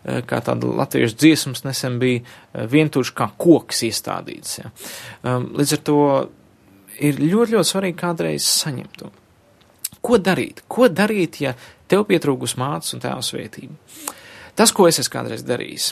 [0.00, 4.54] kā tāda latviešu dziesmas nesen bija vientuši kā koks iestādīts.
[4.62, 4.70] Ja.
[5.20, 5.98] Um, līdz ar to
[7.00, 9.10] ir ļoti, ļoti svarīgi kādreiz saņemt to.
[10.00, 10.62] Ko darīt?
[10.70, 11.54] Ko darīt, ja
[11.90, 13.76] tev pietrūkus mātes un tēva svētība?
[14.56, 15.90] Tas, ko es esmu kādreiz darījis,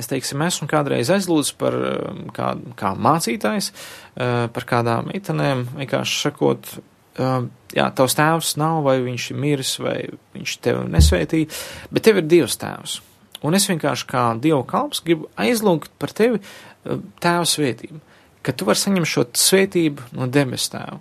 [0.00, 6.18] es teiksim, esmu kādreiz aizlūdzis par um, kā, kā mācītājs, uh, par kādām meitenēm, vienkārši
[6.24, 6.72] sakot,
[7.20, 9.96] um, jā, tavs tēvs nav, vai viņš ir miris, vai
[10.36, 11.60] viņš tevi nesvētīja,
[11.92, 12.98] bet tev ir Dievs tēvs.
[13.46, 18.00] Un es vienkārši kā Dieva kalps gribu aizlūgt par tevi uh, tēva svētību,
[18.46, 21.00] ka tu vari saņemt šo svētību no debes tēva.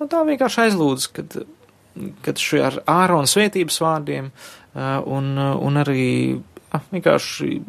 [0.00, 1.38] Un tā vienkārši aizlūdz, kad,
[2.24, 4.32] kad šī ar ārona svētības vārdiem
[4.74, 6.10] un, un arī
[6.74, 7.60] Ah, vienkārši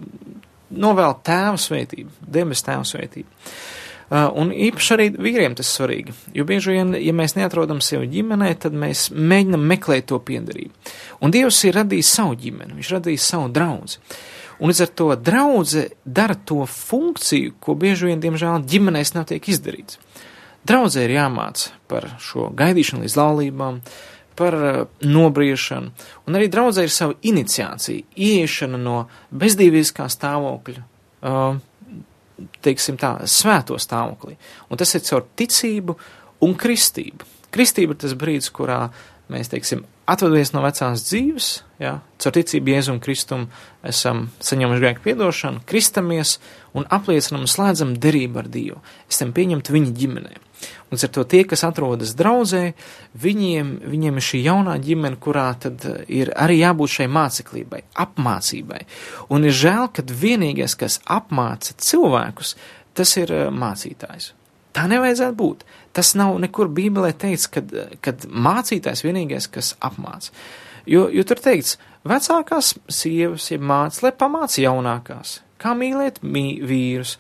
[0.82, 3.28] novēl tēva svētību, debes tēva svētību.
[4.38, 8.78] Un īpaši arī vīriem tas svarīgi, jo bieži vien, ja mēs neatrodam sevi ģimenē, tad
[8.78, 10.94] mēs mēģinam meklēt to piederību.
[11.26, 14.02] Un Dievs ir radījis savu ģimeni, viņš radījis savu draudzi.
[14.60, 19.50] Un līdz ar to draudze dara to funkciju, ko bieži vien, diemžēl, ģimenēs nav tiek
[19.52, 20.00] izdarīts.
[20.66, 23.82] Draudzē ir jāmāc par šo gaidīšanu līdz laulībām,
[24.36, 25.92] par uh, nobriešanu,
[26.28, 28.98] un arī draudzē ir sava iniciācija, ieiešana no
[29.32, 30.84] bezdīviskā stāvokļa,
[31.24, 31.62] uh,
[32.66, 34.36] teiksim tā, svēto stāvoklī.
[34.70, 35.96] Un tas ir caur ticību
[36.44, 37.35] un kristību.
[37.56, 38.90] Kristība ir tas brīdis, kurā
[39.32, 41.50] mēs, teiksim, atvadamies no vecās dzīves,
[41.82, 43.48] jā, caur ticību Jēzum Kristum
[43.86, 46.38] esam saņemuši grēku piedošanu, kristamies
[46.78, 48.82] un apliecinam un slēdzam derību ar Dievu.
[49.10, 50.36] Esam pieņemti viņa ģimenē.
[50.94, 52.64] Un ar to tie, kas atrodas draudzē,
[53.22, 58.86] viņiem, viņiem ir šī jaunā ģimene, kurā tad ir arī jābūt šai māceklībai, apmācībai.
[59.34, 62.56] Un ir žēl, ka vienīgais, kas apmāca cilvēkus,
[62.96, 64.32] tas ir mācītājs.
[64.76, 65.64] Tā nevajadzētu būt.
[65.96, 67.72] Tas nav nekur Bībelē teikts, kad,
[68.04, 70.34] kad mācītājs vienīgais, kas apmāca.
[70.90, 75.40] Jo, jo tur teikts, vecākās sievas, ja māca, lai pamāca jaunākās.
[75.66, 77.16] Kā mīlēt mī, vīrus,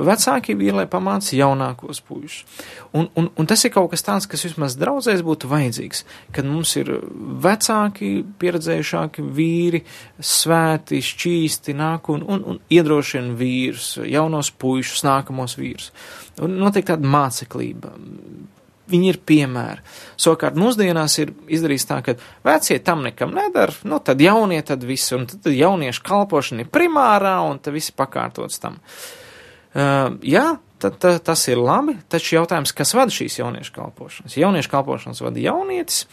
[0.00, 2.62] vecāki vīri, lai pamāca jaunākos puišus.
[2.96, 6.00] Un, un, un tas ir kaut kas tāds, kas vismaz draudzēs būtu vajadzīgs,
[6.32, 6.94] kad mums ir
[7.44, 9.82] vecāki, pieredzējušāki vīri,
[10.16, 15.92] svēti, šķīsti nāk un, un, un iedrošina vīrus, jaunos puišus, nākamos vīrus.
[16.40, 17.92] Un notiek tāda māceklība.
[18.90, 19.84] Viņi ir piemēri.
[20.20, 25.12] Savukārt mūsdienās ir izdarīts tā, ka vecie tam nekam nedara, nu tad jaunie tad viss,
[25.16, 28.80] un tad jauniešu kalpošana ir primārā, un tad viss pakārtots tam.
[29.70, 34.38] Uh, jā, tad, tad tas ir labi, taču jautājums, kas vada šīs jauniešu kalpošanas?
[34.40, 36.06] Jauniešu kalpošanas vada jaunietis,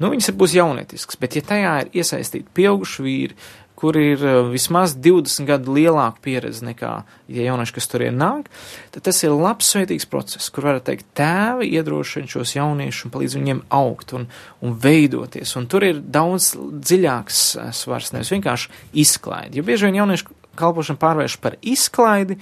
[0.00, 3.36] nu viņas ir būs jaunietisks, bet ja tajā ir iesaistīti pieauguši vīri,
[3.84, 6.92] kur ir eh, vismaz 20 gadu lielāka pieredze nekā
[7.28, 8.48] ja jaunieši, kas tur ienāk,
[8.94, 13.36] tad tas ir labs, svētīgs process, kur var teikt, tēvi iedrošina šos jauniešus un palīdz
[13.36, 14.24] viņiem augt un,
[14.64, 15.52] un veidoties.
[15.60, 18.72] Un tur ir daudz dziļāks eh, svars, nevis vienkārši
[19.04, 19.60] izklaidi.
[19.60, 22.38] Jo bieži vien jauniešu kalpošana pārvērš par izklaidi,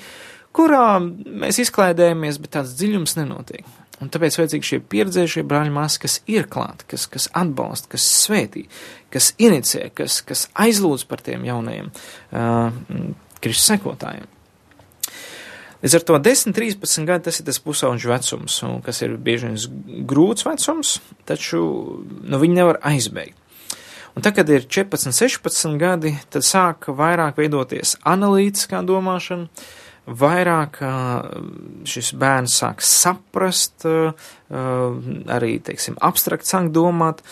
[0.55, 3.67] kurā mēs izklaidējamies, bet tāds dziļums nenotiek.
[4.03, 8.65] Un tāpēc vajadzīgi šie pieredzējušie brāļi māsas, kas ir klāti, kas, kas atbalsta, kas svētī,
[9.15, 12.73] kas inicē, kas, kas aizlūdz par tiem jaunajiem uh,
[13.43, 14.27] Kristus sekotājiem.
[15.83, 20.03] Līdz ar to 10, 13 gadi tas ir tas pusauģu vecums, kas ir bieži vien
[20.07, 21.63] grūts vecums, taču
[22.23, 23.39] nu, viņi nevar aizbeigt.
[24.13, 29.49] Un tad, kad ir 14, 16 gadi, tad sāk vairāk veidoties analītiskā domāšana,
[30.07, 30.79] vairāk
[31.89, 33.87] šis bērns sāk saprast,
[35.37, 37.23] arī, teiksim, abstrakt sāk domāt.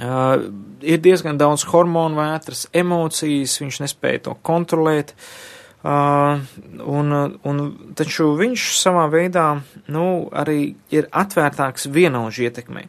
[0.00, 5.14] Ir diezgan daudz hormonu vētras, emocijas, viņš nespēja to kontrolēt.
[5.14, 6.40] Uh, Uh,
[6.80, 7.12] un,
[7.44, 7.58] un,
[7.92, 9.50] taču viņš savā veidā
[9.92, 12.86] nu, arī ir atvērtāks vienaužu ietekmei.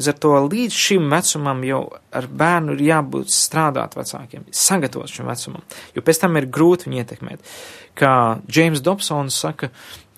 [0.00, 5.66] Ar to līdz šim vecumam jau ar bērnu ir jābūt strādāt vecākiem, sagatavot šim vecumam,
[5.92, 7.52] jo pēc tam ir grūti viņu ietekmēt.
[8.00, 8.14] Kā
[8.48, 9.68] Džeims Dobsons saka,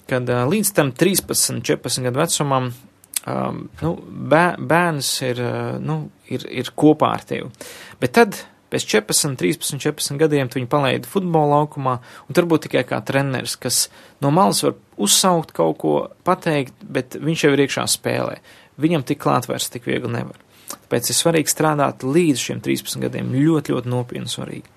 [0.07, 3.93] kad uh, līdz tam 13, 14 gadu vecumam um, nu,
[4.31, 7.51] bērns ir, uh, nu, ir, ir kopā ar tevi.
[7.99, 8.39] Bet tad
[8.71, 11.97] Pēc 14, 13, 14 gadiem viņi palaida futbola laukumā,
[12.29, 13.89] un tur būtu tikai kā treneris, kas
[14.23, 15.95] no malas var uzsaukt kaut ko,
[16.27, 18.39] pateikt, bet viņš jau ir iekšā spēlē.
[18.81, 20.39] Viņam tik klāt vairs tik viegli nevar.
[20.71, 24.69] Tāpēc ir svarīgi strādāt līdz šiem 13 gadiem ļoti, ļoti nopietni svarīgi.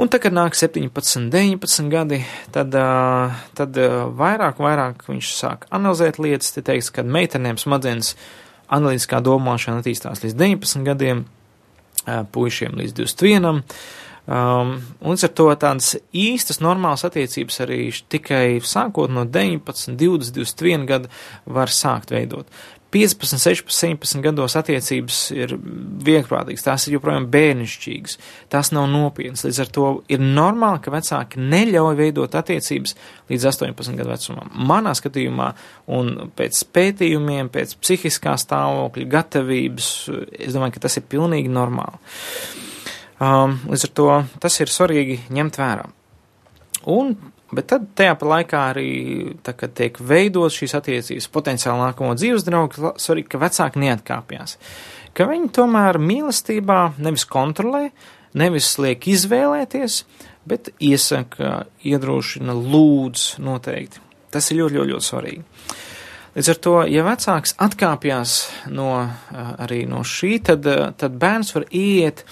[0.00, 2.20] Un tad, kad nāk 17, 19 gadi,
[2.54, 2.76] tad,
[3.58, 3.80] tad
[4.16, 6.54] vairāk, vairāk viņš sāk analizēt lietas.
[6.54, 8.14] Te teiks, ka meitenēm smadzenes
[8.70, 11.24] analītiskā domāšana attīstās līdz 19 gadiem,
[12.06, 13.62] puišiem līdz 21.
[14.30, 17.80] Um, un ar to tādas īstas normālas attiecības arī
[18.12, 21.10] tikai sākot no 19, 20, 21 gada
[21.46, 22.46] var sākt veidot.
[22.90, 25.54] 15, 16, 17 gados attiecības ir
[26.06, 28.16] vienprātīgas, tās ir joprojām bērnišķīgas,
[28.50, 29.44] tās nav nopietnas.
[29.46, 32.96] Līdz ar to ir normāli, ka vecāki neļauj veidot attiecības
[33.30, 34.50] līdz 18 gadu vecumam.
[34.70, 35.52] Manā skatījumā,
[35.96, 39.92] un pēc pētījumiem, pēc psihiskā stāvokļa, gatavības,
[40.34, 42.02] es domāju, ka tas ir pilnīgi normāli.
[43.20, 45.86] Um, līdz ar to tas ir svarīgi ņemt vērā.
[46.90, 47.14] Un
[47.50, 48.90] Bet tad tajā pa laikā arī,
[49.42, 54.56] tā, kad tiek veidot šīs attiecības potenciāli nākamo dzīves draugu, svarīgi, ka vecāki neatkāpjas.
[55.18, 57.88] Ka viņi tomēr mīlestībā nevis kontrolē,
[58.38, 60.04] nevis liek izvēlēties,
[60.46, 64.04] bet iesaka, iedrošina, lūdz noteikti.
[64.30, 65.42] Tas ir ļoti, ļoti, ļoti svarīgi.
[66.36, 68.36] Līdz ar to, ja vecāks atkāpjas
[68.70, 68.92] no,
[69.34, 70.70] arī no šī, tad,
[71.02, 72.22] tad bērns var iet,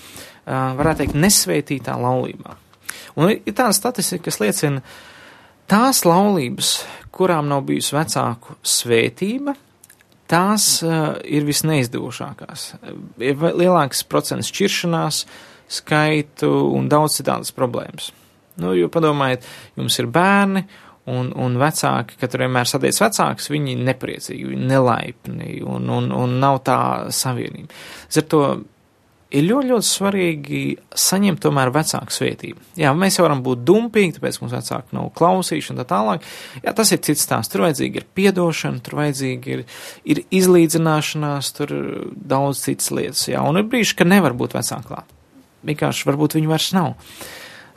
[0.47, 2.55] varētu teikt, nesvētītā laulībā.
[3.19, 4.83] Un ir tāda statistika, kas liecina,
[5.71, 6.75] tās laulības,
[7.15, 9.57] kurām nav bijusi vecāku svētība,
[10.31, 12.69] tās uh, ir visneizdevušākās.
[13.25, 15.23] Ir lielāks procents šķiršanās,
[15.69, 18.13] skaitu un daudz citādas problēmas.
[18.59, 19.45] Nu, jo padomājiet,
[19.79, 20.65] jums ir bērni,
[21.09, 26.61] un, un vecāki, kad vienmēr satiec vecāks, viņi nepriecīgi, viņi nelaipni, un, un, un nav
[26.67, 26.81] tā
[27.15, 27.75] savienība.
[28.09, 28.43] Ar to
[29.35, 30.61] ir ļoti, ļoti svarīgi
[30.97, 32.63] saņemt tomēr vecāku svētību.
[32.81, 36.29] Jā, mēs jau varam būt dumpīgi, tāpēc mums vecāki nav klausīšana un tā tālāk.
[36.63, 37.53] Jā, tas ir cits stāsts.
[37.53, 39.67] Tur vajadzīgi ir piedošana, tur vajadzīgi ir,
[40.09, 41.75] ir izlīdzināšanās, tur
[42.33, 43.27] daudz citas lietas.
[43.29, 45.15] Jā, un ir brīži, ka nevar būt vecāki klāt.
[45.69, 46.95] Vienkārši varbūt viņi vairs nav.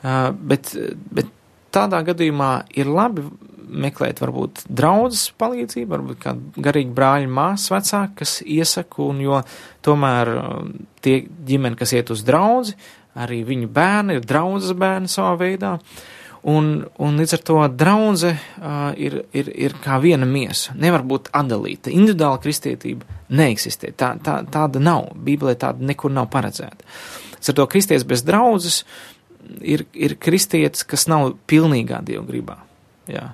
[0.02, 0.72] Uh, bet,
[1.14, 1.30] bet
[1.76, 3.26] tādā gadījumā ir labi
[3.72, 9.42] meklēt varbūt draudzes palīdzību, varbūt kādu garīgu brāļu māsu vecāku, kas iesaka, un jo
[9.86, 10.72] tomēr um,
[11.04, 12.76] tie ģimeni, kas iet uz draudzi,
[13.20, 15.78] arī viņu bērni ir draudzes bērni savā veidā.
[16.52, 20.74] Un, un līdz ar to draudze uh, ir, ir, ir kā viena miesa.
[20.74, 21.92] Nevar būt atdalīta.
[21.94, 23.92] Individuāla kristietība neeksistē.
[23.94, 25.12] Tā, tā, tāda nav.
[25.22, 26.88] Bībelē tāda nekur nav paredzēta.
[27.36, 28.80] Līdz ar to kristietis bez draudzes
[29.62, 32.58] ir, ir kristietis, kas nav pilnīgā dievgribā.
[33.12, 33.28] Jā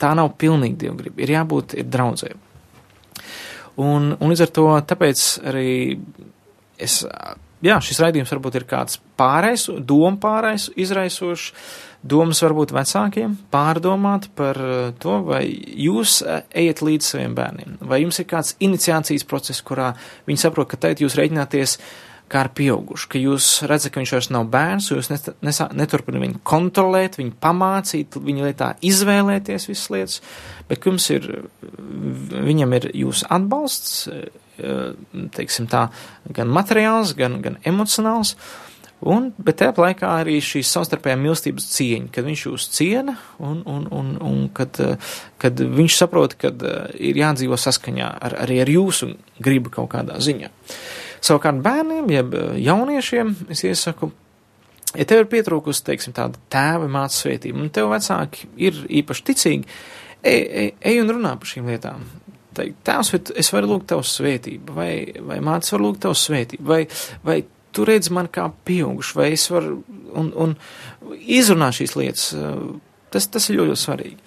[0.00, 1.22] tā nav pilnīgi dievgrība.
[1.22, 2.48] Ir jābūt ir draudzēm.
[3.80, 5.70] Un, un līdz ar to tāpēc arī
[6.80, 7.00] es,
[7.64, 11.52] jā, šis raidījums varbūt ir kāds pārējais, doma pārējais, izraisošs,
[12.00, 14.58] domas varbūt vecākiem pārdomāt par
[15.00, 19.92] to, vai jūs ejat līdz saviem bērniem, vai jums ir kāds iniciācijas process, kurā
[20.28, 24.12] viņi saprot, ka tagad jūs reiķināties uh, kā ar pieaugušu, ka jūs redzat, ka viņš
[24.14, 30.20] vairs nav bērns, jūs neturpināt viņu kontrolēt, viņu pamācīt, viņa lietā izvēlēties visas lietas,
[30.70, 31.28] bet jums ir,
[32.30, 34.06] viņam ir jūsu atbalsts,
[35.36, 35.88] teiksim tā,
[36.36, 38.36] gan materiāls, gan, gan emocionāls,
[39.00, 43.86] un, bet tajā laikā arī šīs savstarpējā mīlestības cieņa, kad viņš jūs ciena un, un,
[43.96, 44.78] un, un kad,
[45.40, 46.62] kad viņš saprot, kad
[46.94, 50.52] ir jādzīvo saskaņā ar, arī ar jūsu gribu kaut kādā ziņā.
[51.20, 54.10] Savukārt bērniem, jeb eh, jauniešiem, es iesaku,
[54.94, 59.78] ja tev ir pietrūkusi, teiksim, tāda tēva māca svētība, un tev vecāki ir īpaši ticīgi,
[60.22, 62.04] ej, ej, ej un runā par šīm lietām.
[62.56, 64.92] Teikt, tēvs, es varu lūgt tev svētību, vai,
[65.22, 66.80] vai mācis var lūgt tev svētību, vai,
[67.26, 69.78] vai tu redz man kā pieaugušu, vai es varu,
[70.18, 70.56] un, un
[71.20, 72.32] izrunā šīs lietas,
[73.14, 74.18] tas, tas ir ļoti, ļoti svarīgi.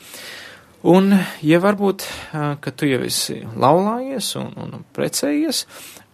[0.84, 5.62] Un, ja varbūt, eh, ka tu jau esi laulājies un, un precējies,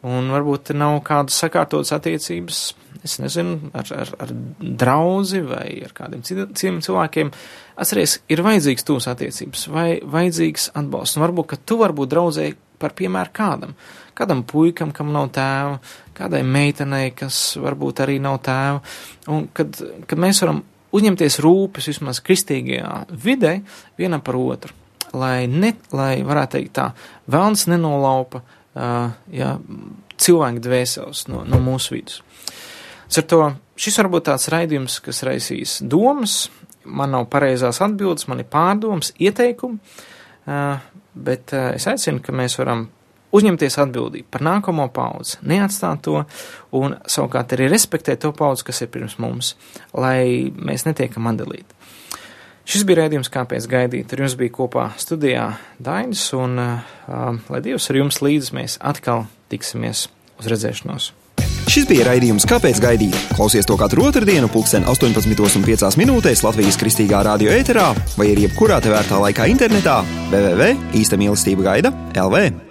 [0.08, 2.60] Un varbūt nav kādas sakārtotas attiecības,
[3.04, 7.34] es nezinu, ar, ar, ar draugu vai ar kādiem citiem cilvēkiem.
[7.80, 11.20] Atcerieties, ir vajadzīgs tūs attiecības vai vajadzīgs atbalsts.
[11.20, 13.76] Un varbūt, ka tu varbūt draudzēji par piemēru kādam.
[14.16, 15.80] Kādam puikam, kam nav tēva,
[16.16, 18.80] kādai meitenei, kas varbūt arī nav tēva.
[19.32, 20.64] Un kad, kad mēs varam
[20.95, 23.60] uzņemties rūpes vismaz kristīgajā vidē
[24.00, 24.74] vienam par otru,
[25.14, 26.88] lai, ne, lai varētu teikt tā,
[27.30, 28.41] vēlns nenolaupa
[28.80, 29.54] jā,
[30.20, 32.22] cilvēku dvēseles no, no mūsu vidus.
[33.10, 33.42] Ar to
[33.80, 36.44] šis varbūt tāds raidījums, kas raisīs domas,
[36.86, 39.80] man nav pareizās atbildes, man ir pārdomas, ieteikumi,
[41.30, 42.88] bet es aicinu, ka mēs varam
[43.36, 46.24] uzņemties atbildību par nākamo paudzi, neatstāt to
[46.78, 49.54] un savukārt arī respektēt to paudzi, kas ir pirms mums,
[49.94, 51.79] lai mēs netiekam atdalīti.
[52.70, 54.12] Šis bija rādījums, kāpēc gaidīt.
[54.14, 55.48] Ar jums bija kopā studijā
[55.82, 56.84] Dainis, un uh,
[57.50, 60.06] lai Dievs ar jums līdzi mēs atkal tiksimies
[60.38, 61.10] uz redzēšanos.
[61.70, 63.18] Šis bija raidījums, kāpēc gaidīt.
[63.34, 69.22] Klausies to katru otrdienu, pulksten 18,5 minūtēs Latvijas kristīgā radio ēterā vai arī jebkurā tevērtā
[69.26, 70.00] laikā internetā
[70.30, 72.69] www.īsta mīlestība gaida LV.